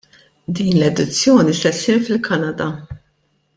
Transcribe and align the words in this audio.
Din 0.53 0.73
l-edizzjoni 0.79 1.53
se 1.59 1.71
ssir 1.73 1.99
fil-Kanada. 2.05 2.67